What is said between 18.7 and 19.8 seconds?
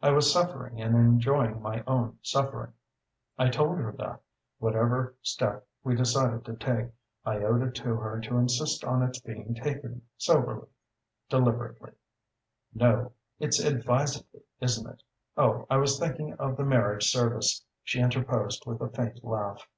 a faint laugh.)